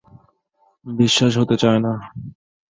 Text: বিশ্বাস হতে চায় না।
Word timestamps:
বিশ্বাস 0.85 1.33
হতে 1.37 1.55
চায় 1.57 1.79
না। 1.85 1.93